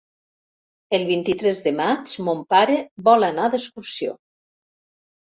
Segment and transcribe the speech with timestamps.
[0.99, 2.81] El vint-i-tres de maig mon pare
[3.13, 4.21] vol anar d'excursió.